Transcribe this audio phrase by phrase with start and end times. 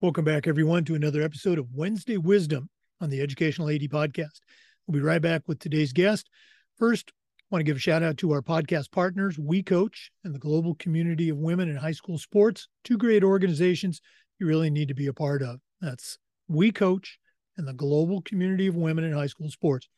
[0.00, 4.38] Welcome back, everyone, to another episode of Wednesday Wisdom on the Educational AD Podcast.
[4.86, 6.30] We'll be right back with today's guest.
[6.76, 10.32] First, I want to give a shout out to our podcast partners, We Coach and
[10.32, 14.00] the Global Community of Women in High School Sports, two great organizations
[14.38, 15.58] you really need to be a part of.
[15.80, 17.18] That's We Coach
[17.56, 19.88] and the Global Community of Women in High School Sports.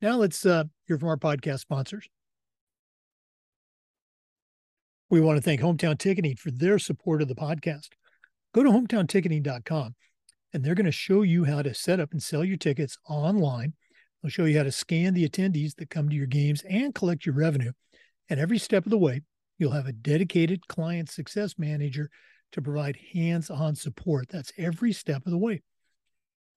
[0.00, 2.08] Now let's uh, hear from our podcast sponsors.
[5.10, 7.90] We want to thank Hometown Ticketing for their support of the podcast.
[8.54, 9.94] Go to hometownticketing.com
[10.52, 13.72] and they're going to show you how to set up and sell your tickets online.
[14.22, 17.24] They'll show you how to scan the attendees that come to your games and collect
[17.24, 17.72] your revenue.
[18.28, 19.22] And every step of the way,
[19.58, 22.10] you'll have a dedicated client success manager
[22.52, 24.28] to provide hands on support.
[24.28, 25.62] That's every step of the way.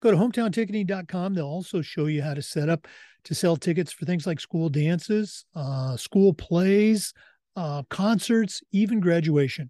[0.01, 1.34] Go to hometownticketing.com.
[1.34, 2.87] They'll also show you how to set up
[3.25, 7.13] to sell tickets for things like school dances, uh, school plays,
[7.55, 9.70] uh, concerts, even graduation.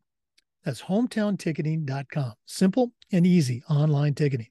[0.63, 2.33] That's hometownticketing.com.
[2.45, 4.47] Simple and easy online ticketing.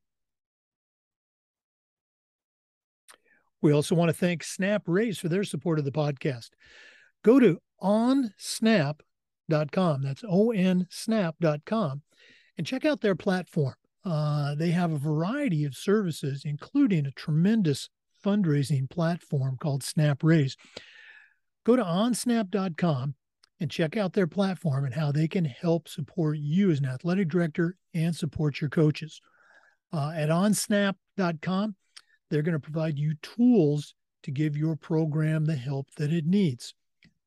[3.63, 6.51] We also want to thank Snap Raise for their support of the podcast.
[7.25, 9.03] Go to onsnap.com.
[10.03, 12.03] That's onsnap.com
[12.59, 13.75] and check out their platform.
[14.05, 17.89] Uh, they have a variety of services, including a tremendous
[18.25, 20.57] fundraising platform called Snap Raise.
[21.65, 23.15] Go to onsnap.com
[23.63, 27.29] and check out their platform and how they can help support you as an athletic
[27.29, 29.21] director and support your coaches.
[29.93, 31.77] Uh, at onsnap.com,
[32.29, 36.75] they're going to provide you tools to give your program the help that it needs.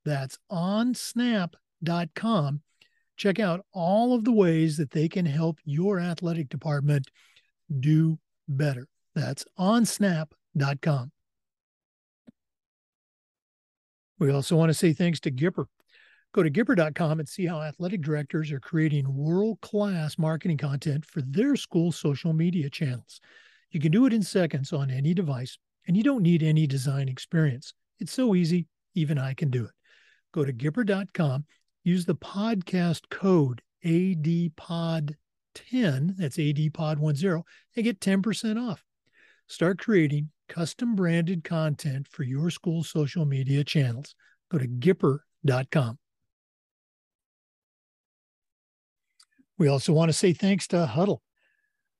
[0.04, 1.54] That's onsnap.com.
[3.18, 7.08] Check out all of the ways that they can help your athletic department
[7.80, 8.88] do better.
[9.16, 11.12] That's onsnap.com.
[14.20, 15.66] We also want to say thanks to Gipper.
[16.36, 21.22] Go to Gipper.com and see how athletic directors are creating world class marketing content for
[21.22, 23.22] their school social media channels.
[23.72, 27.08] You can do it in seconds on any device, and you don't need any design
[27.08, 27.74] experience.
[28.00, 29.72] It's so easy, even I can do it.
[30.34, 31.46] Go to Gipper.com,
[31.86, 35.16] use the podcast code ADPOD10,
[36.18, 37.44] that's ADPOD10,
[37.78, 38.84] and get 10% off.
[39.48, 44.16] Start creating custom branded content for your school social media channels.
[44.52, 45.98] Go to Gipper.com.
[49.58, 51.20] We also want to say thanks to Hudl.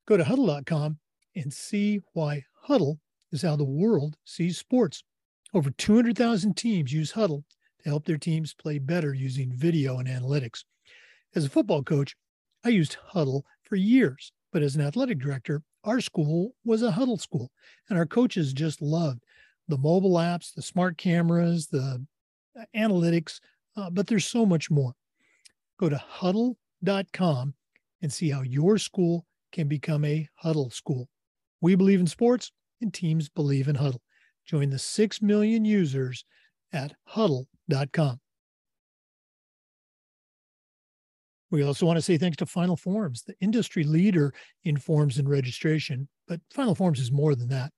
[0.08, 1.00] Go to hudl.com
[1.36, 3.00] and see why Hudl
[3.32, 5.04] is how the world sees sports.
[5.54, 7.44] Over 200,000 teams use Hudl
[7.84, 10.64] to help their teams play better using video and analytics.
[11.34, 12.16] As a football coach,
[12.64, 17.22] I used Hudl for years, but as an athletic director, our school was a Hudl
[17.22, 17.52] school,
[17.90, 19.24] and our coaches just loved
[19.68, 22.06] the mobile apps, the smart cameras, the
[22.76, 23.40] analytics,
[23.78, 24.94] uh, but there's so much more.
[25.80, 27.54] Go to Hudl hudl.com
[28.02, 31.08] and see how your school can become a Hudl school.
[31.62, 34.00] We believe in sports and teams believe in Hudl.
[34.46, 36.26] Join the 6 million users
[36.72, 38.20] at hudl.com.
[41.52, 45.30] We also want to say thanks to Final Forms, the industry leader in forms and
[45.30, 47.72] registration, but Final Forms is more than that.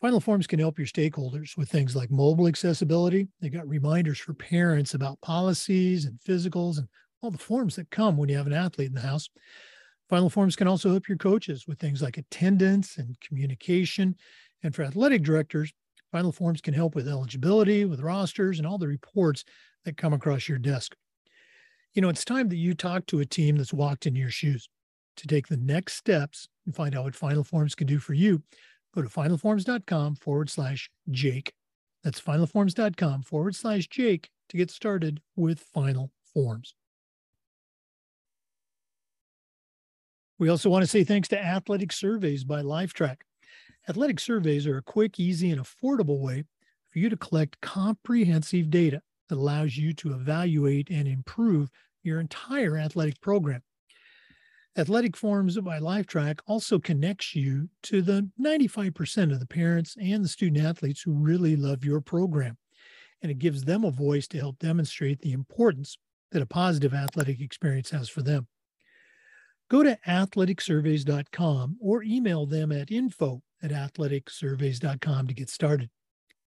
[0.00, 3.28] Final Forms can help your stakeholders with things like mobile accessibility.
[3.40, 6.86] They got reminders for parents about policies and physicals and
[7.22, 9.28] all the forms that come when you have an athlete in the house.
[10.08, 14.16] Final Forms can also help your coaches with things like attendance and communication.
[14.62, 15.72] And for athletic directors,
[16.10, 19.44] Final Forms can help with eligibility, with rosters, and all the reports
[19.84, 20.96] that come across your desk.
[21.92, 24.68] You know, it's time that you talk to a team that's walked in your shoes.
[25.16, 28.42] To take the next steps and find out what Final Forms can do for you,
[28.94, 31.52] go to finalforms.com forward slash Jake.
[32.04, 36.74] That's finalforms.com forward slash Jake to get started with Final Forms.
[40.38, 43.16] We also want to say thanks to Athletic Surveys by Lifetrack.
[43.88, 46.44] Athletic surveys are a quick, easy, and affordable way
[46.90, 51.70] for you to collect comprehensive data that allows you to evaluate and improve
[52.04, 53.62] your entire athletic program.
[54.76, 60.28] Athletic Forms by Lifetrack also connects you to the 95% of the parents and the
[60.28, 62.56] student athletes who really love your program.
[63.22, 65.98] And it gives them a voice to help demonstrate the importance
[66.30, 68.46] that a positive athletic experience has for them.
[69.70, 75.90] Go to athleticsurveys.com or email them at info at athleticsurveys.com to get started.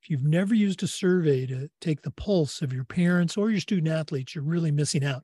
[0.02, 3.60] If you've never used a survey to take the pulse of your parents or your
[3.60, 5.22] student athletes, you're really missing out.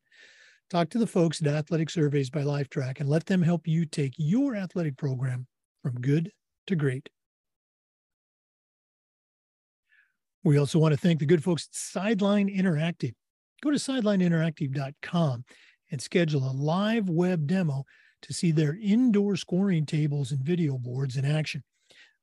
[0.68, 4.12] Talk to the folks at Athletic Surveys by Lifetrack and let them help you take
[4.18, 5.46] your athletic program
[5.82, 6.30] from good
[6.66, 7.08] to great.
[10.44, 13.14] We also want to thank the good folks at Sideline Interactive.
[13.62, 15.44] Go to sidelineinteractive.com
[15.90, 17.84] and schedule a live web demo
[18.22, 21.62] to see their indoor scoring tables and video boards in action.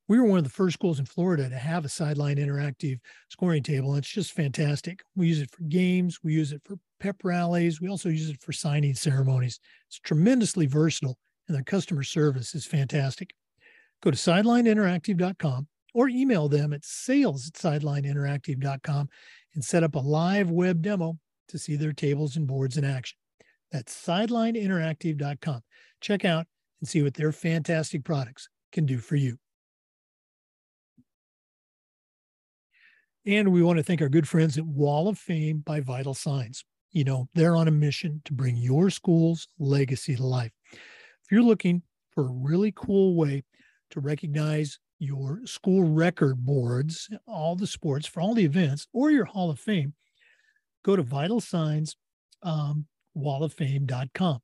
[0.06, 2.98] We were one of the first schools in Florida to have a sideline interactive
[3.30, 3.94] scoring table.
[3.94, 5.00] It's just fantastic.
[5.16, 8.42] We use it for games, we use it for pep rallies, we also use it
[8.42, 9.60] for signing ceremonies.
[9.88, 11.16] It's tremendously versatile,
[11.48, 13.32] and their customer service is fantastic.
[14.02, 19.08] Go to sidelineinteractive.com or email them at sales at sidelineinteractive.com
[19.54, 21.18] and set up a live web demo
[21.48, 23.16] to see their tables and boards in action.
[23.74, 25.62] That's sidelineinteractive.com.
[26.00, 26.46] Check out
[26.80, 29.36] and see what their fantastic products can do for you.
[33.26, 36.64] And we want to thank our good friends at Wall of Fame by Vital Signs.
[36.92, 40.52] You know, they're on a mission to bring your school's legacy to life.
[40.70, 41.82] If you're looking
[42.12, 43.42] for a really cool way
[43.90, 49.24] to recognize your school record boards, all the sports for all the events, or your
[49.24, 49.94] Hall of Fame,
[50.84, 51.96] go to Vital Signs
[52.44, 54.40] um, walloffame.com.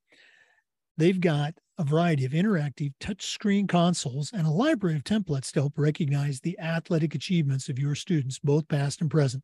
[0.96, 5.78] They've got a variety of interactive touchscreen consoles and a library of templates to help
[5.78, 9.42] recognize the athletic achievements of your students, both past and present.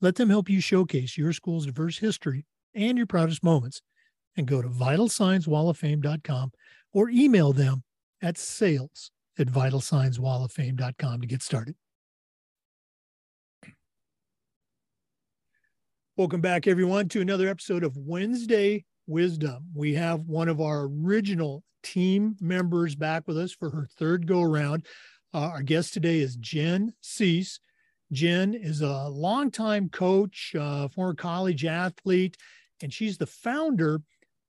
[0.00, 3.80] Let them help you showcase your school's diverse history and your proudest moments.
[4.36, 6.52] And go to vitalsignswalloffame.com
[6.92, 7.82] or email them
[8.22, 11.74] at sales at vitalsignswalloffame.com to get started.
[16.18, 19.66] Welcome back, everyone, to another episode of Wednesday Wisdom.
[19.72, 24.42] We have one of our original team members back with us for her third go
[24.42, 24.84] around.
[25.32, 27.60] Uh, our guest today is Jen Cease.
[28.10, 32.36] Jen is a longtime coach, uh, former college athlete,
[32.82, 34.00] and she's the founder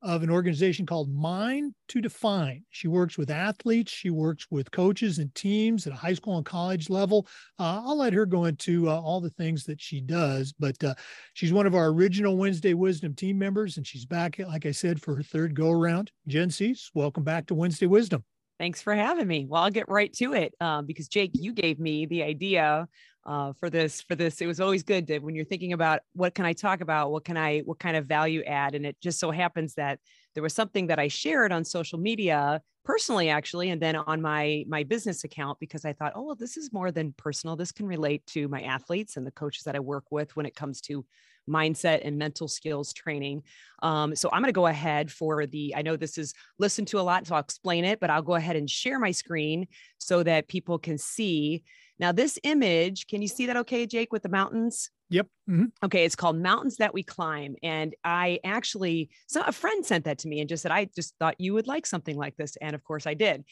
[0.01, 2.63] of an organization called Mind to Define.
[2.69, 6.45] She works with athletes, she works with coaches and teams at a high school and
[6.45, 7.27] college level.
[7.57, 10.95] Uh, I'll let her go into uh, all the things that she does, but uh,
[11.33, 15.01] she's one of our original Wednesday Wisdom team members, and she's back, like I said,
[15.01, 16.11] for her third go around.
[16.27, 18.23] Jen Cease, welcome back to Wednesday Wisdom.
[18.59, 19.45] Thanks for having me.
[19.47, 22.87] Well, I'll get right to it um, because Jake, you gave me the idea
[23.29, 26.33] uh, for this for this it was always good to when you're thinking about what
[26.33, 27.11] can i talk about?
[27.11, 28.73] What can i what kind of value add?
[28.73, 29.99] And it just so happens that
[30.33, 34.65] there was something that i shared on social media personally actually and then on my
[34.67, 37.55] my business account because i thought oh well this is more than personal.
[37.55, 40.55] This can relate to my athletes and the coaches that i work with when it
[40.55, 41.05] comes to
[41.47, 43.43] mindset and mental skills training.
[43.83, 46.99] Um, so i'm going to go ahead for the i know this is listened to
[46.99, 49.67] a lot so i'll explain it but i'll go ahead and share my screen
[49.99, 51.63] so that people can see
[51.99, 54.89] now, this image, can you see that okay, Jake, with the mountains?
[55.09, 55.27] Yep.
[55.49, 55.65] Mm-hmm.
[55.83, 57.55] Okay, it's called Mountains That We Climb.
[57.63, 61.15] And I actually, so a friend sent that to me and just said, I just
[61.17, 62.55] thought you would like something like this.
[62.61, 63.43] And of course I did.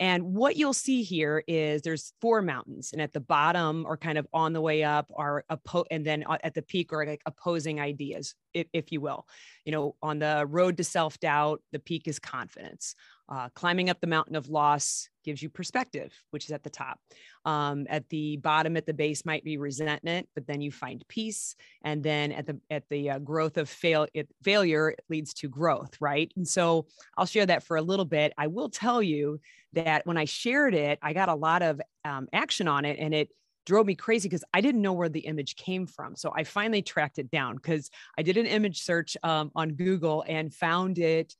[0.00, 4.18] And what you'll see here is there's four mountains, and at the bottom or kind
[4.18, 7.80] of on the way up are, oppo- and then at the peak are like opposing
[7.80, 9.24] ideas, if, if you will.
[9.64, 12.96] You know, on the road to self doubt, the peak is confidence.
[13.28, 16.98] Uh, climbing up the mountain of loss gives you perspective, which is at the top.
[17.46, 21.56] Um, at the bottom, at the base, might be resentment, but then you find peace,
[21.82, 25.96] and then at the at the uh, growth of fail it, failure leads to growth,
[26.00, 26.30] right?
[26.36, 26.86] And so
[27.16, 28.34] I'll share that for a little bit.
[28.36, 29.40] I will tell you
[29.72, 33.14] that when I shared it, I got a lot of um, action on it, and
[33.14, 33.30] it
[33.64, 36.16] drove me crazy because I didn't know where the image came from.
[36.16, 40.24] So I finally tracked it down because I did an image search um, on Google
[40.28, 41.34] and found it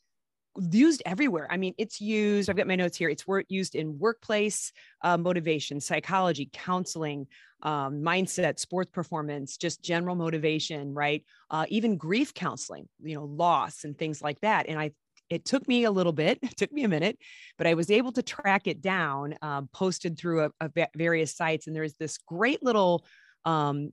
[0.70, 1.48] used everywhere.
[1.50, 5.80] I mean, it's used, I've got my notes here, it's used in workplace uh, motivation,
[5.80, 7.26] psychology, counseling,
[7.62, 11.24] um, mindset, sports performance, just general motivation, right?
[11.50, 14.68] Uh, even grief counseling, you know, loss and things like that.
[14.68, 14.92] And I,
[15.30, 17.18] it took me a little bit, it took me a minute,
[17.58, 21.66] but I was able to track it down, um, posted through a, a various sites.
[21.66, 23.04] And there's this great little
[23.44, 23.90] um,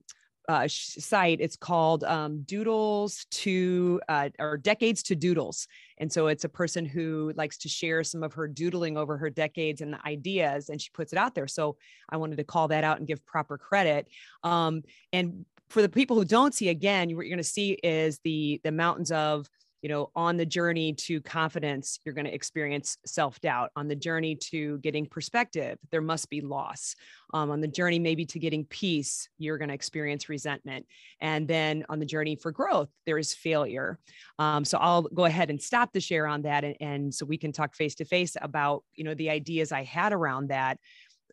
[0.51, 1.39] uh, site.
[1.39, 5.67] It's called um, Doodles to uh, or Decades to Doodles,
[5.97, 9.29] and so it's a person who likes to share some of her doodling over her
[9.29, 11.47] decades and the ideas, and she puts it out there.
[11.47, 11.77] So
[12.09, 14.07] I wanted to call that out and give proper credit.
[14.43, 18.19] Um, and for the people who don't see, again, what you're going to see is
[18.23, 19.47] the the mountains of
[19.81, 23.71] you know, on the journey to confidence, you're going to experience self doubt.
[23.75, 26.95] On the journey to getting perspective, there must be loss.
[27.33, 30.85] Um, on the journey, maybe to getting peace, you're going to experience resentment.
[31.19, 33.97] And then on the journey for growth, there is failure.
[34.37, 36.63] Um, so I'll go ahead and stop the share on that.
[36.63, 39.83] And, and so we can talk face to face about, you know, the ideas I
[39.83, 40.77] had around that.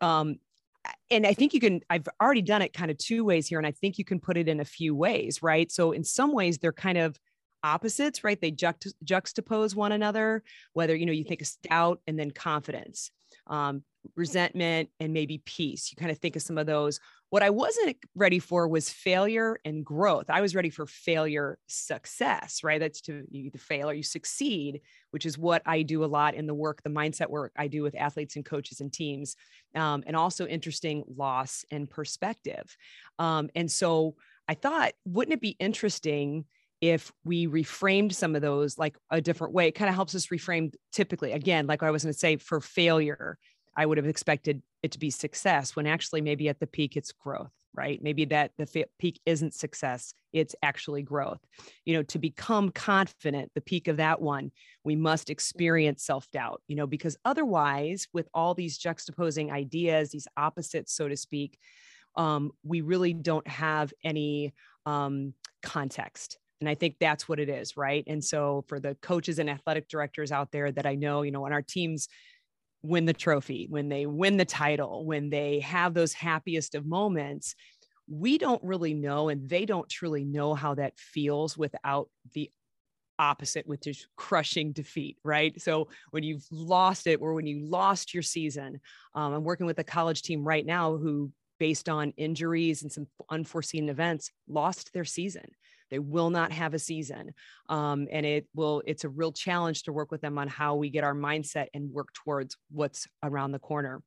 [0.00, 0.36] Um,
[1.10, 3.66] and I think you can, I've already done it kind of two ways here, and
[3.66, 5.70] I think you can put it in a few ways, right?
[5.70, 7.18] So, in some ways, they're kind of
[7.62, 8.40] opposites, right?
[8.40, 13.10] They juxt- juxtapose one another, whether, you know, you think of doubt and then confidence,
[13.46, 13.82] um,
[14.16, 15.90] resentment and maybe peace.
[15.90, 17.00] You kind of think of some of those,
[17.30, 20.30] What I wasn't ready for was failure and growth.
[20.30, 22.80] I was ready for failure success, right?
[22.80, 26.34] That's to you either fail or you succeed, which is what I do a lot
[26.34, 29.36] in the work, the mindset work I do with athletes and coaches and teams,
[29.74, 32.74] um, and also interesting loss and perspective.
[33.18, 34.14] Um, and so
[34.48, 36.46] I thought, wouldn't it be interesting?
[36.80, 40.26] If we reframed some of those like a different way, it kind of helps us
[40.26, 43.38] reframe typically, again, like I was going to say for failure,
[43.76, 47.12] I would have expected it to be success when actually maybe at the peak it's
[47.12, 48.00] growth, right?
[48.02, 51.40] Maybe that the peak isn't success, it's actually growth.
[51.84, 54.52] You know, to become confident, the peak of that one,
[54.84, 60.28] we must experience self doubt, you know, because otherwise, with all these juxtaposing ideas, these
[60.36, 61.58] opposites, so to speak,
[62.16, 64.54] um, we really don't have any
[64.86, 66.38] um, context.
[66.60, 68.04] And I think that's what it is, right?
[68.06, 71.42] And so for the coaches and athletic directors out there that I know, you know,
[71.42, 72.08] when our teams,
[72.82, 77.54] win the trophy, when they win the title, when they have those happiest of moments,
[78.08, 82.50] we don't really know and they don't truly know how that feels without the
[83.18, 88.14] opposite which is crushing defeat right so when you've lost it or when you lost
[88.14, 88.80] your season
[89.16, 93.08] um, i'm working with a college team right now who based on injuries and some
[93.28, 95.50] unforeseen events lost their season
[95.90, 97.34] they will not have a season.
[97.68, 100.90] Um, and it will, it's a real challenge to work with them on how we
[100.90, 104.02] get our mindset and work towards what's around the corner.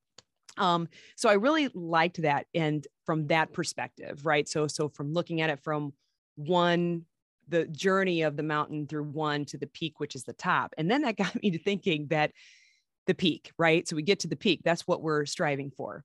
[0.58, 2.46] Um, so I really liked that.
[2.54, 4.48] And from that perspective, right.
[4.48, 5.94] So, so from looking at it from
[6.36, 7.06] one
[7.48, 10.74] the journey of the mountain through one to the peak, which is the top.
[10.78, 12.32] And then that got me to thinking that
[13.08, 13.88] the peak, right?
[13.88, 14.62] So we get to the peak.
[14.64, 16.04] That's what we're striving for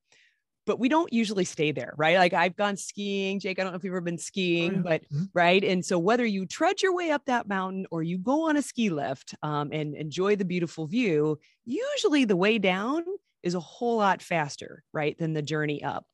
[0.67, 2.19] but we don't usually stay there, right?
[2.19, 3.59] Like I've gone skiing, Jake.
[3.59, 4.83] I don't know if you've ever been skiing, oh, yeah.
[4.83, 5.25] but mm-hmm.
[5.33, 5.63] right.
[5.63, 8.63] And so whether you trudge your way up that mountain or you go on a
[8.63, 13.05] ski lift um, and enjoy the beautiful view, usually the way down
[13.43, 16.05] is a whole lot faster, right, than the journey up.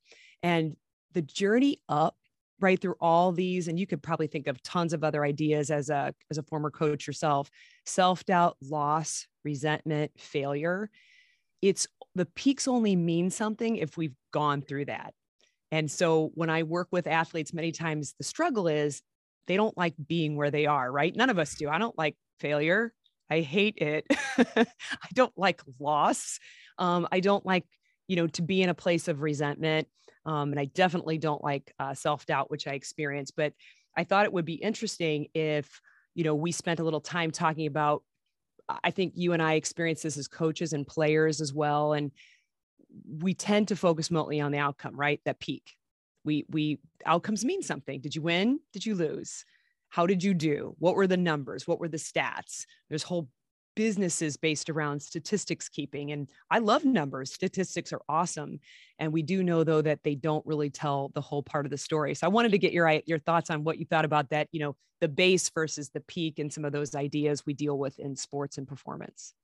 [0.42, 0.76] And
[1.12, 2.16] the journey up
[2.60, 5.90] right through all these and you could probably think of tons of other ideas as
[5.90, 7.50] a as a former coach yourself
[7.84, 10.88] self-doubt loss resentment failure
[11.60, 15.14] it's the peaks only mean something if we've gone through that.
[15.70, 19.02] And so when I work with athletes, many times the struggle is
[19.46, 21.14] they don't like being where they are, right?
[21.16, 21.68] None of us do.
[21.68, 22.92] I don't like failure.
[23.30, 24.06] I hate it.
[24.56, 24.66] I
[25.14, 26.38] don't like loss.
[26.78, 27.64] Um, I don't like,
[28.06, 29.88] you know, to be in a place of resentment.
[30.26, 33.30] Um, and I definitely don't like uh, self doubt, which I experience.
[33.30, 33.54] But
[33.96, 35.80] I thought it would be interesting if,
[36.14, 38.02] you know, we spent a little time talking about
[38.82, 41.92] I think you and I experience this as coaches and players as well.
[41.92, 42.12] And
[43.06, 45.20] we tend to focus mostly on the outcome, right?
[45.24, 45.76] That peak.
[46.24, 48.00] We we outcomes mean something.
[48.00, 48.60] Did you win?
[48.72, 49.44] Did you lose?
[49.88, 50.74] How did you do?
[50.78, 51.66] What were the numbers?
[51.66, 52.64] What were the stats?
[52.88, 53.28] There's whole
[53.74, 57.32] businesses based around statistics keeping and i love numbers.
[57.32, 58.60] Statistics are awesome
[58.98, 61.78] and we do know though that they don't really tell the whole part of the
[61.78, 62.14] story.
[62.14, 64.60] So i wanted to get your your thoughts on what you thought about that you
[64.60, 68.14] know the base versus the peak and some of those ideas we deal with in
[68.14, 69.34] sports and performance.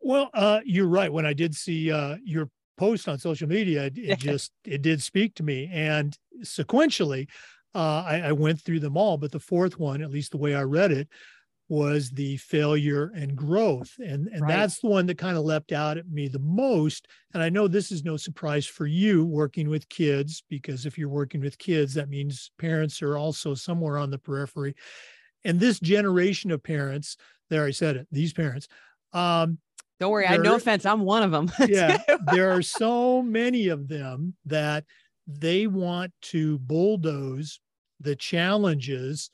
[0.00, 1.12] Well uh, you're right.
[1.12, 5.02] When i did see uh, your post on social media it, it just it did
[5.02, 5.70] speak to me.
[5.72, 7.28] And sequentially
[7.74, 10.54] uh, I, I went through them all but the fourth one at least the way
[10.54, 11.08] i read it
[11.68, 13.94] was the failure and growth.
[13.98, 14.48] And, and right.
[14.48, 17.08] that's the one that kind of leapt out at me the most.
[17.34, 21.10] And I know this is no surprise for you working with kids, because if you're
[21.10, 24.74] working with kids, that means parents are also somewhere on the periphery.
[25.44, 27.16] And this generation of parents,
[27.50, 28.68] there I said it, these parents.
[29.12, 29.58] Um,
[30.00, 31.50] Don't worry, I no offense, I'm one of them.
[31.68, 31.98] yeah,
[32.32, 34.84] there are so many of them that
[35.26, 37.60] they want to bulldoze
[38.00, 39.30] the challenges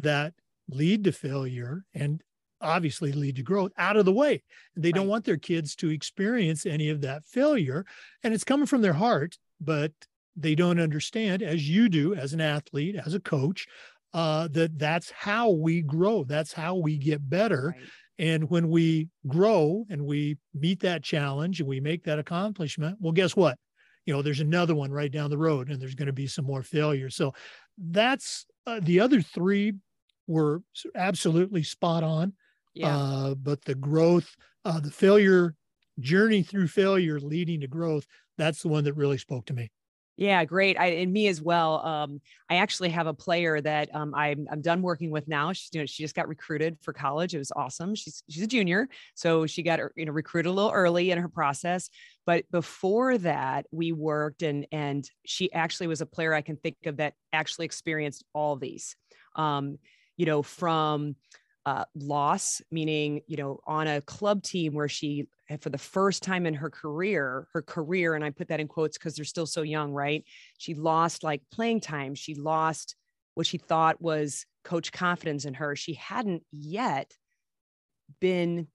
[0.00, 0.34] that
[0.70, 2.22] lead to failure and
[2.60, 4.42] obviously lead to growth out of the way.
[4.76, 4.94] They right.
[4.94, 7.86] don't want their kids to experience any of that failure.
[8.22, 9.92] And it's coming from their heart, but
[10.36, 13.66] they don't understand, as you do as an athlete, as a coach,
[14.12, 16.24] uh, that that's how we grow.
[16.24, 17.74] That's how we get better.
[17.76, 17.88] Right.
[18.18, 23.12] And when we grow and we meet that challenge and we make that accomplishment, well,
[23.12, 23.58] guess what?
[24.04, 26.44] You know, there's another one right down the road and there's going to be some
[26.44, 27.08] more failure.
[27.08, 27.32] So
[27.78, 29.74] that's uh, the other three
[30.30, 30.62] were
[30.94, 32.32] absolutely spot on.
[32.74, 32.96] Yeah.
[32.96, 34.34] Uh, but the growth,
[34.64, 35.54] uh, the failure
[35.98, 38.06] journey through failure leading to growth,
[38.38, 39.70] that's the one that really spoke to me.
[40.16, 40.78] Yeah, great.
[40.78, 41.84] I, and me as well.
[41.84, 42.20] Um,
[42.50, 45.52] I actually have a player that um, I'm, I'm done working with now.
[45.54, 47.34] She's, you know, she just got recruited for college.
[47.34, 47.94] It was awesome.
[47.94, 48.88] She's, she's a junior.
[49.14, 51.88] So she got, you know, recruited a little early in her process.
[52.26, 56.76] But before that, we worked and, and she actually was a player I can think
[56.84, 58.96] of that actually experienced all these.
[59.36, 59.78] Um,
[60.20, 61.16] you know, from
[61.64, 65.26] uh, loss, meaning, you know, on a club team where she,
[65.62, 68.98] for the first time in her career, her career, and I put that in quotes
[68.98, 70.22] because they're still so young, right?
[70.58, 72.14] She lost like playing time.
[72.14, 72.96] She lost
[73.32, 75.74] what she thought was coach confidence in her.
[75.74, 77.14] She hadn't yet
[78.20, 78.66] been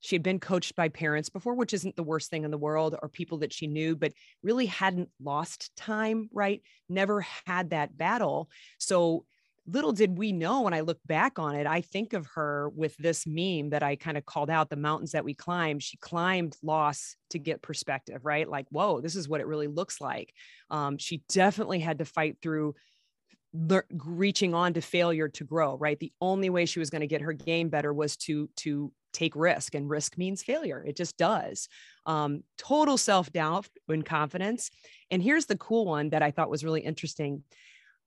[0.00, 2.94] she had been coached by parents before which isn't the worst thing in the world
[3.02, 8.48] or people that she knew but really hadn't lost time right never had that battle
[8.78, 9.24] so
[9.66, 12.96] little did we know when I look back on it, I think of her with
[12.98, 15.82] this meme that I kind of called out the mountains that we climbed.
[15.82, 18.48] She climbed loss to get perspective, right?
[18.48, 20.32] Like, whoa, this is what it really looks like.
[20.70, 22.74] Um, she definitely had to fight through
[23.54, 25.98] le- reaching on to failure to grow, right?
[25.98, 29.34] The only way she was going to get her game better was to, to take
[29.34, 30.84] risk and risk means failure.
[30.86, 31.68] It just does.
[32.04, 34.70] Um, total self doubt and confidence.
[35.10, 37.44] And here's the cool one that I thought was really interesting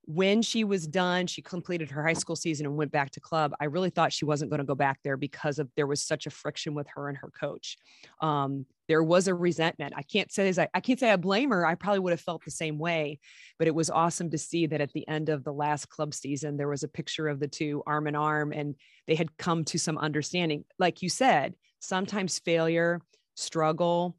[0.08, 3.52] when she was done, she completed her high school season and went back to club.
[3.60, 6.26] I really thought she wasn't going to go back there because of there was such
[6.26, 7.76] a friction with her and her coach.
[8.22, 9.92] Um, there was a resentment.
[9.94, 11.66] I can't say I, I can't say I blame her.
[11.66, 13.18] I probably would have felt the same way,
[13.58, 16.56] but it was awesome to see that at the end of the last club season,
[16.56, 19.78] there was a picture of the two arm in arm, and they had come to
[19.78, 20.64] some understanding.
[20.78, 23.02] Like you said, sometimes failure,
[23.34, 24.16] struggle,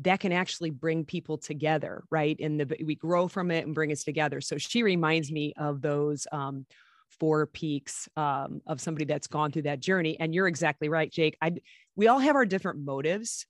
[0.00, 2.38] that can actually bring people together, right?
[2.40, 4.40] And the we grow from it and bring us together.
[4.40, 6.66] So she reminds me of those um,
[7.18, 10.18] four peaks um, of somebody that's gone through that journey.
[10.20, 11.36] And you're exactly right, Jake.
[11.42, 11.54] I
[11.96, 13.46] we all have our different motives.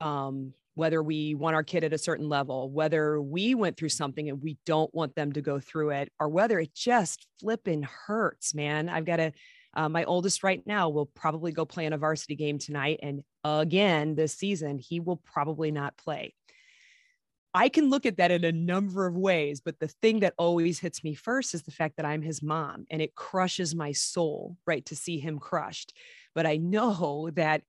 [0.00, 4.28] Um, whether we want our kid at a certain level, whether we went through something
[4.28, 8.54] and we don't want them to go through it, or whether it just flipping hurts,
[8.54, 8.88] man.
[8.88, 9.32] I've got to
[9.74, 13.00] uh, my oldest right now will probably go play in a varsity game tonight.
[13.02, 16.34] And again, this season, he will probably not play.
[17.56, 20.80] I can look at that in a number of ways, but the thing that always
[20.80, 24.56] hits me first is the fact that I'm his mom and it crushes my soul,
[24.66, 25.92] right, to see him crushed.
[26.34, 27.62] But I know that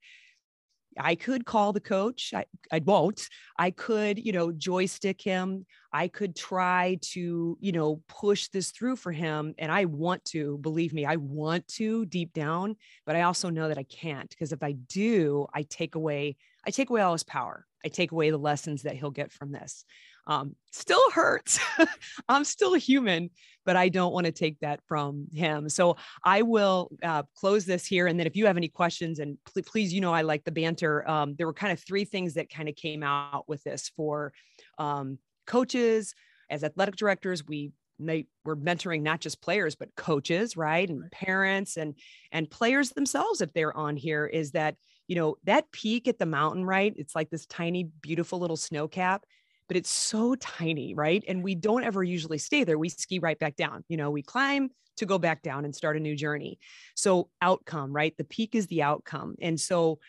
[0.99, 2.33] I could call the coach.
[2.33, 3.27] I, I won't.
[3.57, 5.65] I could, you know, joystick him.
[5.91, 9.53] I could try to, you know, push this through for him.
[9.57, 12.75] And I want to, believe me, I want to deep down,
[13.05, 16.71] but I also know that I can't because if I do, I take away, I
[16.71, 17.65] take away all his power.
[17.83, 19.85] I take away the lessons that he'll get from this
[20.27, 21.59] um, still hurts.
[22.29, 23.29] I'm still human,
[23.65, 25.69] but I don't want to take that from him.
[25.69, 28.07] So I will uh, close this here.
[28.07, 30.51] And then if you have any questions, and pl- please, you know, I like the
[30.51, 31.07] banter.
[31.09, 34.33] Um, there were kind of three things that kind of came out with this for
[34.77, 36.13] um, coaches
[36.49, 37.45] as athletic directors.
[37.45, 41.95] We they we're mentoring not just players but coaches right and parents and
[42.31, 44.75] and players themselves if they're on here is that
[45.07, 48.87] you know that peak at the mountain right it's like this tiny beautiful little snow
[48.87, 49.23] cap
[49.67, 51.23] but it's so tiny, right?
[51.27, 52.77] And we don't ever usually stay there.
[52.77, 53.83] We ski right back down.
[53.87, 56.59] You know, we climb to go back down and start a new journey.
[56.95, 58.15] So, outcome, right?
[58.17, 59.35] The peak is the outcome.
[59.41, 59.99] And so,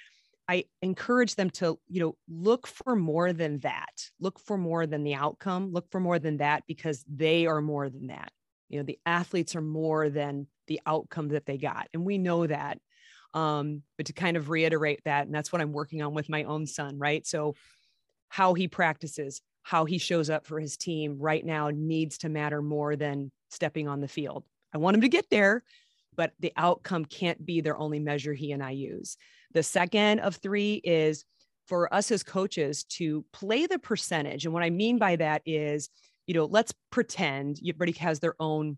[0.48, 4.10] I encourage them to, you know, look for more than that.
[4.20, 5.72] Look for more than the outcome.
[5.72, 8.30] Look for more than that because they are more than that.
[8.68, 11.88] You know, the athletes are more than the outcome that they got.
[11.94, 12.78] And we know that.
[13.34, 16.44] Um, but to kind of reiterate that, and that's what I'm working on with my
[16.44, 17.26] own son, right?
[17.26, 17.54] So
[18.28, 22.62] how he practices, how he shows up for his team right now needs to matter
[22.62, 24.44] more than stepping on the field.
[24.74, 25.62] I want him to get there,
[26.16, 29.16] but the outcome can't be their only measure he and I use.
[29.52, 31.24] The second of three is
[31.66, 34.44] for us as coaches to play the percentage.
[34.44, 35.88] And what I mean by that is,
[36.26, 38.76] you know, let's pretend everybody has their own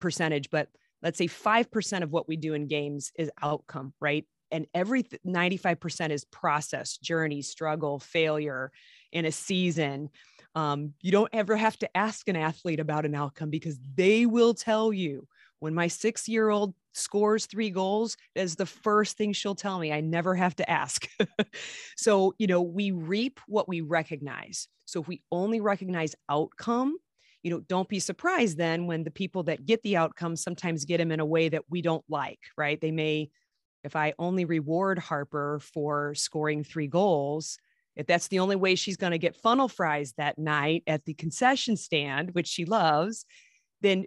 [0.00, 0.68] percentage, but
[1.02, 4.26] let's say 5% of what we do in games is outcome, right?
[4.52, 8.72] And every 95% is process, journey, struggle, failure
[9.12, 10.10] in a season.
[10.54, 14.54] Um, you don't ever have to ask an athlete about an outcome because they will
[14.54, 15.26] tell you.
[15.60, 19.78] When my six year old scores three goals, that is the first thing she'll tell
[19.78, 19.92] me.
[19.92, 21.06] I never have to ask.
[21.96, 24.68] so, you know, we reap what we recognize.
[24.86, 26.96] So if we only recognize outcome,
[27.42, 30.98] you know, don't be surprised then when the people that get the outcome sometimes get
[30.98, 32.80] them in a way that we don't like, right?
[32.80, 33.30] They may
[33.84, 37.58] if I only reward Harper for scoring three goals,
[37.96, 41.14] if that's the only way she's going to get funnel fries that night at the
[41.14, 43.24] concession stand, which she loves,
[43.80, 44.04] then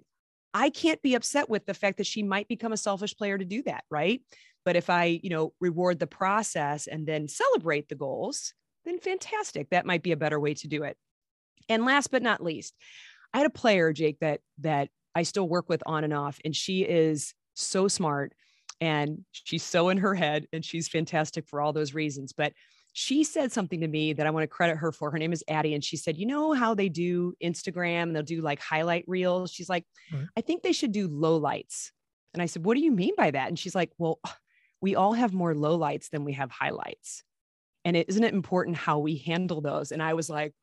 [0.54, 3.46] I can't be upset with the fact that she might become a selfish player to
[3.46, 4.22] do that, right?
[4.66, 8.54] But if I, you know, reward the process and then celebrate the goals,
[8.86, 9.70] then fantastic.
[9.70, 10.98] That might be a better way to do it.
[11.70, 12.76] And last but not least,
[13.34, 16.56] I had a player, Jake, that that I still work with on and off, and
[16.56, 18.34] she is so smart
[18.82, 22.54] and she's so in her head and she's fantastic for all those reasons but
[22.94, 25.10] she said something to me that I want to credit her for.
[25.10, 25.74] Her name is Addie.
[25.74, 29.52] And she said, You know how they do Instagram and they'll do like highlight reels?
[29.52, 30.28] She's like, right.
[30.38, 31.92] I think they should do low lights.
[32.34, 33.48] And I said, What do you mean by that?
[33.48, 34.20] And she's like, Well,
[34.80, 37.24] we all have more lowlights than we have highlights.
[37.84, 39.92] And is isn't it important how we handle those?
[39.92, 40.54] And I was like,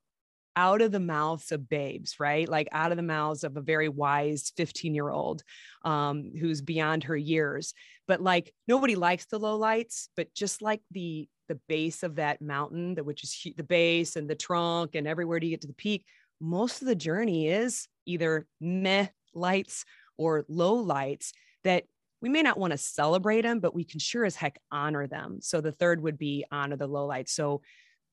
[0.56, 2.48] out of the mouths of babes, right?
[2.48, 5.42] Like out of the mouths of a very wise 15 year old
[5.84, 7.74] um, who's beyond her years.
[8.06, 12.40] But like nobody likes the low lights, but just like the the base of that
[12.40, 15.72] mountain, that which is the base and the trunk and everywhere to get to the
[15.72, 16.06] peak,
[16.40, 19.84] most of the journey is either meh lights
[20.16, 21.32] or low lights
[21.64, 21.84] that
[22.22, 25.38] we may not want to celebrate them, but we can sure as heck honor them.
[25.40, 27.32] So the third would be honor the low lights.
[27.32, 27.62] So,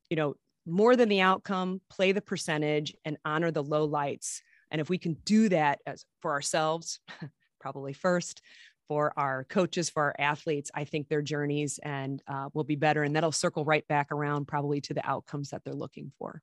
[0.10, 0.36] you know,
[0.68, 4.42] more than the outcome, play the percentage and honor the low lights.
[4.70, 7.00] And if we can do that as for ourselves,
[7.60, 8.42] probably first,
[8.88, 13.04] for our coaches, for our athletes, I think their journeys and uh, will be better.
[13.04, 16.42] And that'll circle right back around probably to the outcomes that they're looking for.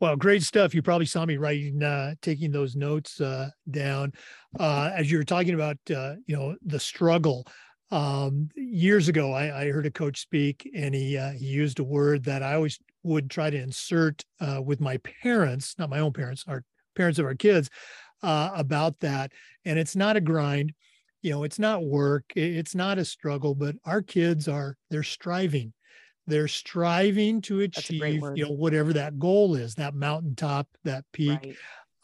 [0.00, 0.74] Well, great stuff.
[0.74, 4.12] You probably saw me writing, uh, taking those notes uh, down
[4.58, 7.46] uh, as you were talking about, uh, you know, the struggle.
[7.90, 11.84] Um, years ago, I, I, heard a coach speak, and he uh, he used a
[11.84, 16.12] word that I always would try to insert uh, with my parents, not my own
[16.12, 16.64] parents, our
[16.96, 17.68] parents of our kids,
[18.22, 19.32] about that.
[19.64, 20.72] And it's not a grind,
[21.22, 25.72] you know, it's not work, it's not a struggle, but our kids are they're striving.
[26.26, 31.54] They're striving to achieve you know whatever that goal is that mountaintop that peak.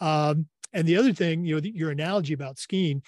[0.00, 0.30] Right.
[0.30, 3.02] um, and the other thing you know your analogy about skiing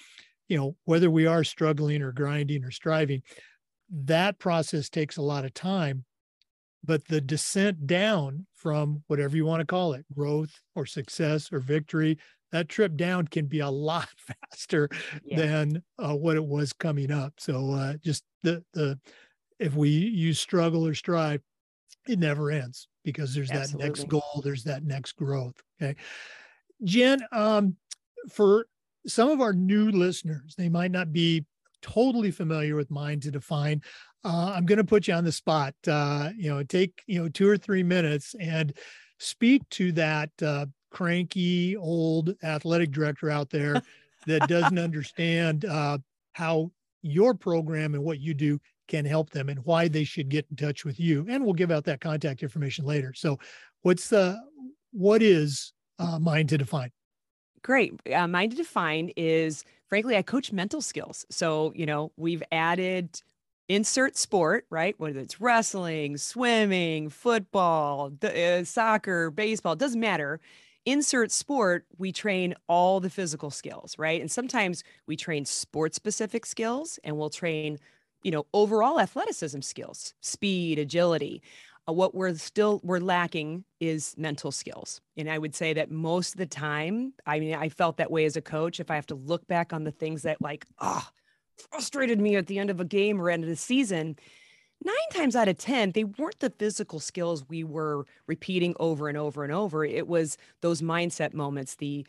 [0.53, 3.23] you know whether we are struggling or grinding or striving
[3.91, 6.05] that process takes a lot of time
[6.85, 11.59] but the descent down from whatever you want to call it growth or success or
[11.59, 12.19] victory
[12.51, 14.09] that trip down can be a lot
[14.51, 14.89] faster
[15.25, 15.37] yeah.
[15.37, 18.99] than uh, what it was coming up so uh, just the the
[19.63, 21.41] if we use struggle or strive,
[22.09, 23.79] it never ends because there's Absolutely.
[23.79, 25.55] that next goal, there's that next growth.
[25.81, 25.95] Okay.
[26.83, 27.77] Jen, um,
[28.29, 28.67] for
[29.07, 31.45] some of our new listeners, they might not be
[31.83, 33.83] totally familiar with Mind to Define.
[34.25, 35.75] Uh, I'm going to put you on the spot.
[35.87, 38.73] Uh, you know, take you know two or three minutes and
[39.19, 43.83] speak to that uh, cranky old athletic director out there
[44.27, 45.99] that doesn't understand uh,
[46.33, 46.71] how
[47.03, 50.57] your program and what you do can help them and why they should get in
[50.57, 51.27] touch with you.
[51.29, 53.13] And we'll give out that contact information later.
[53.15, 53.39] So,
[53.83, 54.41] what's the
[54.93, 56.91] what is uh, Mind to Define?
[57.63, 57.95] Great.
[58.13, 61.25] Uh, Mind to Define is, frankly, I coach mental skills.
[61.31, 63.21] So, you know, we've added
[63.69, 64.99] insert sport, right?
[64.99, 70.41] Whether it's wrestling, swimming, football, uh, soccer, baseball, doesn't matter.
[70.85, 74.21] Insert sport, we train all the physical skills, right?
[74.21, 77.79] And sometimes we train sport specific skills and we'll train
[78.25, 81.43] you know overall athleticism skills speed agility
[81.89, 85.01] uh, what we're still we're lacking is mental skills.
[85.17, 88.25] And i would say that most of the time i mean i felt that way
[88.25, 88.81] as a coach.
[88.81, 92.37] If i have to look back on the things that like ah oh, frustrated me
[92.37, 94.17] at the end of a game or end of the season
[94.85, 99.19] nine times out of ten they weren't the physical skills we were repeating over and
[99.19, 99.85] over and over.
[99.85, 102.07] It was those mindset moments the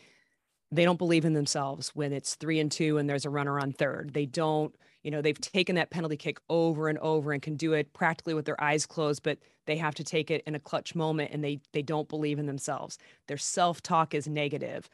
[0.71, 3.73] they don't believe in themselves when it's three and two and there's a runner on
[3.73, 4.13] third.
[4.13, 7.73] They don't you know they've taken that penalty kick over and over and can do
[7.73, 10.95] it practically with their eyes closed but they have to take it in a clutch
[10.95, 12.97] moment and they they don't believe in themselves.
[13.27, 14.89] Their self-talk is negative.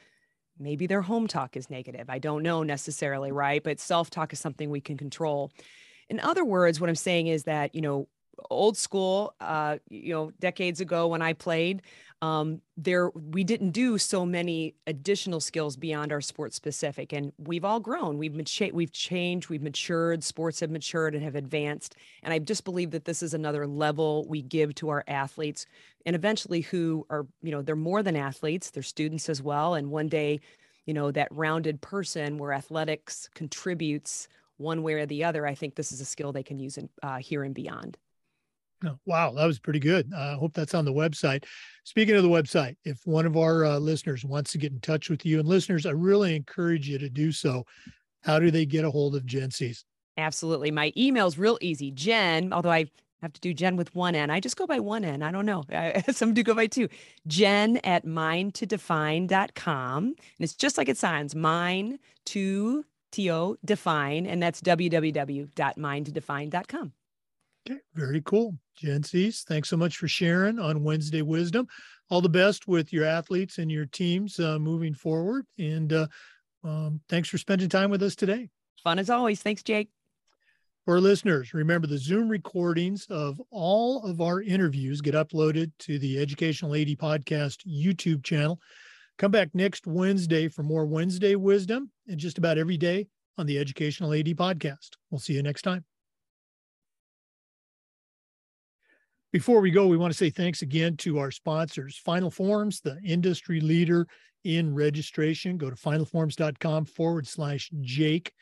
[0.59, 2.09] Maybe their home talk is negative.
[2.09, 3.63] I don't know necessarily right?
[3.63, 5.51] But self-talk is something we can control.
[6.09, 8.07] In other words what i'm saying is that you know
[8.49, 11.81] old school uh you know decades ago when i played
[12.21, 17.63] um, there we didn't do so many additional skills beyond our sport specific and we've
[17.63, 18.17] all grown.
[18.17, 18.35] We've
[18.73, 23.05] we've changed we've matured sports have matured and have advanced and i just believe that
[23.05, 25.65] this is another level we give to our athletes
[26.05, 29.89] and eventually who are you know they're more than athletes they're students as well and
[29.89, 30.39] one day
[30.85, 35.75] you know that rounded person where athletics contributes one way or the other i think
[35.75, 37.97] this is a skill they can use in uh, here and beyond
[39.05, 40.11] wow, that was pretty good.
[40.15, 41.45] I uh, hope that's on the website.
[41.83, 45.09] Speaking of the website, if one of our uh, listeners wants to get in touch
[45.09, 47.65] with you, and listeners, I really encourage you to do so.
[48.21, 49.85] How do they get a hold of Jen Cease?
[50.17, 50.71] Absolutely.
[50.71, 51.91] My email's real easy.
[51.91, 52.87] Jen, although I
[53.21, 54.29] have to do Jen with one N.
[54.29, 55.23] I just go by one N.
[55.23, 55.63] I don't know.
[56.11, 56.87] some do go by two.
[57.27, 60.03] Jen at mindtodefine.com.
[60.03, 64.25] And it's just like it sounds mind to T-O define.
[64.25, 66.93] And that's www.mindtodefine.com.
[67.69, 68.55] Okay, very cool.
[68.79, 71.67] Jen Cease, thanks so much for sharing on Wednesday Wisdom.
[72.09, 75.45] All the best with your athletes and your teams uh, moving forward.
[75.57, 76.07] And uh,
[76.63, 78.49] um, thanks for spending time with us today.
[78.83, 79.41] Fun as always.
[79.41, 79.89] Thanks, Jake.
[80.85, 86.17] For listeners, remember the Zoom recordings of all of our interviews get uploaded to the
[86.17, 88.59] Educational AD Podcast YouTube channel.
[89.17, 93.59] Come back next Wednesday for more Wednesday wisdom and just about every day on the
[93.59, 94.91] Educational AD Podcast.
[95.11, 95.83] We'll see you next time.
[99.31, 102.99] Before we go, we want to say thanks again to our sponsors, Final Forms, the
[103.05, 104.07] industry leader
[104.43, 105.55] in registration.
[105.55, 108.33] Go to finalforms.com forward slash Jake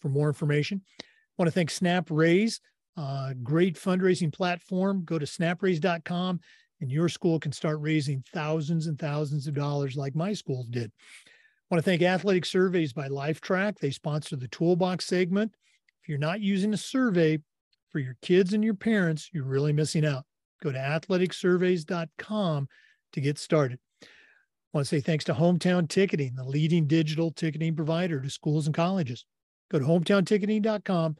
[0.00, 0.82] for more information.
[1.00, 1.04] I
[1.36, 2.60] want to thank Snap Raise,
[2.96, 5.02] uh, great fundraising platform.
[5.04, 6.38] Go to snapraise.com
[6.80, 10.92] and your school can start raising thousands and thousands of dollars like my schools did.
[10.94, 13.78] I want to thank Athletic Surveys by Lifetrack.
[13.78, 15.52] They sponsor the Toolbox segment.
[16.02, 17.40] If you're not using a survey
[17.90, 20.24] for your kids and your parents, you're really missing out.
[20.62, 22.68] Go to athleticsurveys.com
[23.12, 23.78] to get started.
[24.02, 24.06] I
[24.72, 28.74] want to say thanks to Hometown Ticketing, the leading digital ticketing provider to schools and
[28.74, 29.24] colleges.
[29.70, 31.16] Go to hometownticketing.com.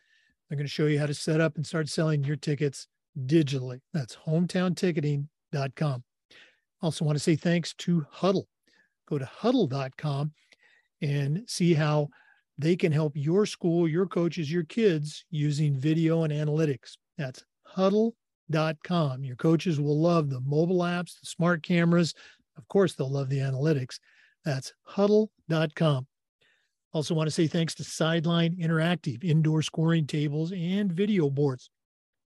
[0.49, 2.87] They're going to show you how to set up and start selling your tickets
[3.27, 3.81] digitally.
[3.93, 6.05] That's hometownticketing.com.
[6.83, 8.45] Also, want to say thanks to Hudl.
[9.09, 10.33] Go to hudl.com
[11.03, 12.09] and see how
[12.59, 16.97] they can help your school, your coaches, your kids using video and analytics.
[17.19, 17.45] That's
[18.53, 19.25] hudl.com.
[19.25, 22.15] Your coaches will love the mobile apps, the smart cameras.
[22.57, 23.99] Of course, they'll love the analytics.
[24.45, 26.07] That's hudl.com.
[26.93, 31.71] Also, want to say thanks to Sideline Interactive, indoor scoring tables and video boards.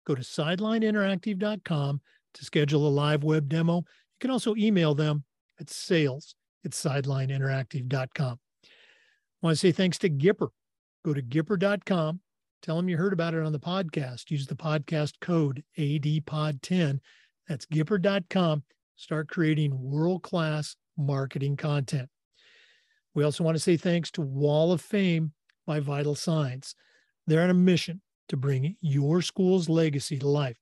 [0.06, 2.00] Go to sidelineinteractive.com
[2.34, 3.76] to schedule a live web demo.
[3.76, 5.24] You can also email them
[5.58, 8.38] at sales at sidelineinteractive.com.
[9.40, 10.48] Want to say thanks to Gipper.
[11.04, 12.20] Go to gipper.com.
[12.62, 14.30] Tell them you heard about it on the podcast.
[14.30, 16.98] Use the podcast code ADPOD10.
[17.48, 18.64] That's gipper.com.
[18.96, 22.08] Start creating world class marketing content.
[23.14, 25.32] We also want to say thanks to Wall of Fame
[25.66, 26.74] by Vital Signs.
[27.26, 30.58] They're on a mission to bring your school's legacy to life.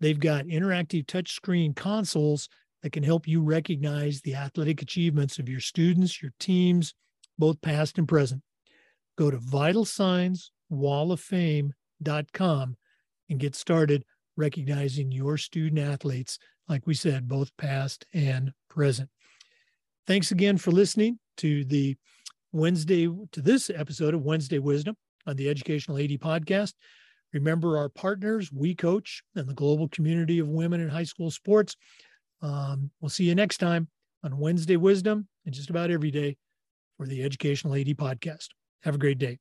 [0.00, 2.48] They've got interactive touchscreen consoles
[2.82, 6.94] that can help you recognize the athletic achievements of your students, your teams,
[7.38, 8.42] both past and present.
[9.16, 9.38] Go to
[10.72, 12.76] vitalsignswalloffame.com
[13.30, 14.04] and get started
[14.36, 19.10] recognizing your student athletes, like we said, both past and present.
[20.06, 21.96] Thanks again for listening to the
[22.52, 26.72] Wednesday, to this episode of Wednesday Wisdom on the Educational AD podcast.
[27.34, 31.76] Remember our partners, We Coach, and the global community of women in high school sports.
[32.40, 33.88] Um, we'll see you next time
[34.24, 36.38] on Wednesday Wisdom and just about every day
[36.96, 38.48] for the Educational AD podcast.
[38.82, 39.38] Have a great day.